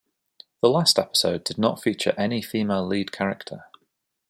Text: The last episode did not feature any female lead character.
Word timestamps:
The 0.63 0.67
last 0.67 0.97
episode 0.97 1.43
did 1.43 1.59
not 1.59 1.79
feature 1.79 2.15
any 2.17 2.41
female 2.41 2.83
lead 2.87 3.11
character. 3.11 3.65